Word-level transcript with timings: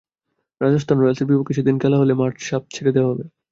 রাজস্থান 0.61 0.97
রয়্যালসের 0.97 1.27
বিপক্ষে 1.29 1.57
সেদিন 1.57 1.75
খেলা 1.81 1.97
হলে 1.99 2.13
মাঠে 2.13 2.41
সাপ 2.47 2.63
ছেড়ে 2.73 2.91
দেওয়া 2.95 3.09
হবে। 3.11 3.23